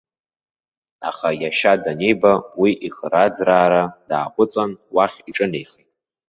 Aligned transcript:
Аха 1.09 1.29
иашьа 1.41 1.73
даниба 1.83 2.33
уи 2.59 2.71
ихрааӡраара 2.87 3.83
дааҟәыҵын, 4.07 4.71
уахь 4.93 5.17
иҿынеихеит. 5.29 5.89